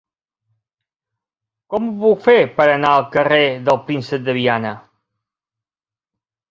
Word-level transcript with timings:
Com 1.73 1.85
ho 1.91 1.93
puc 1.99 2.25
fer 2.29 2.37
per 2.57 2.67
anar 2.79 2.95
al 2.95 3.07
carrer 3.19 3.43
del 3.69 3.81
Príncep 3.91 4.29
de 4.31 4.37
Viana? 4.43 4.75